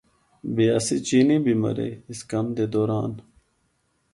[0.55, 3.11] بیاسی چینی بھی مرّے اس کم دے دوران۔